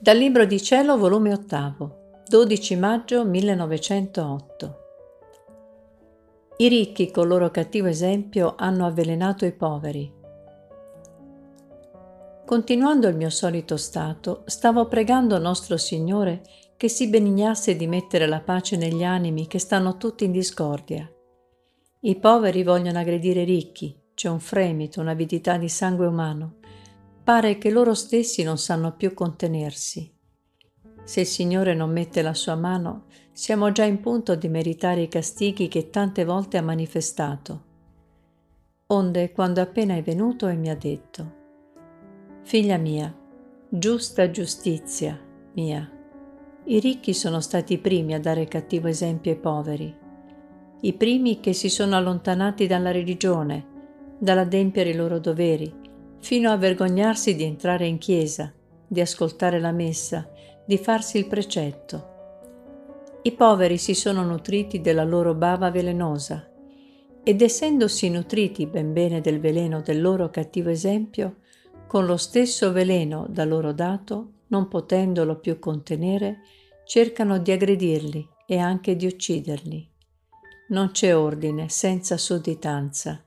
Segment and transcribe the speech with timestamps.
[0.00, 4.76] Dal Libro di Cielo, volume 8, 12 maggio 1908.
[6.58, 10.14] I ricchi, col loro cattivo esempio, hanno avvelenato i poveri.
[12.46, 16.42] Continuando il mio solito stato, stavo pregando nostro Signore
[16.76, 21.10] che si benignasse di mettere la pace negli animi che stanno tutti in discordia.
[22.00, 26.58] I poveri vogliono aggredire i ricchi, c'è un fremito, un'avidità di sangue umano
[27.28, 30.10] pare che loro stessi non sanno più contenersi.
[31.04, 35.08] Se il Signore non mette la sua mano, siamo già in punto di meritare i
[35.08, 37.64] castighi che tante volte ha manifestato.
[38.86, 41.34] Onde, quando appena è venuto e mi ha detto,
[42.44, 43.14] Figlia mia,
[43.68, 45.20] giusta giustizia
[45.52, 45.86] mia,
[46.64, 49.94] i ricchi sono stati i primi a dare cattivo esempio ai poveri,
[50.80, 53.66] i primi che si sono allontanati dalla religione,
[54.18, 55.72] dall'adempiere i loro doveri,
[56.20, 58.52] fino a vergognarsi di entrare in chiesa,
[58.86, 60.30] di ascoltare la messa,
[60.64, 62.16] di farsi il precetto.
[63.22, 66.48] I poveri si sono nutriti della loro bava velenosa
[67.24, 71.38] ed essendosi nutriti ben bene del veleno del loro cattivo esempio,
[71.86, 76.38] con lo stesso veleno da loro dato, non potendolo più contenere,
[76.84, 79.90] cercano di aggredirli e anche di ucciderli.
[80.68, 83.22] Non c'è ordine senza sudditanza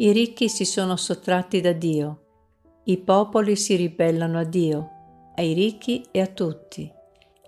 [0.00, 4.90] i ricchi si sono sottratti da Dio, i popoli si ribellano a Dio,
[5.34, 6.88] ai ricchi e a tutti.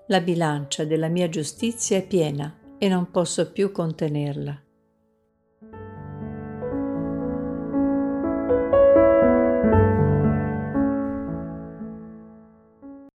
[0.08, 4.60] La bilancia della mia giustizia è piena e non posso più contenerla.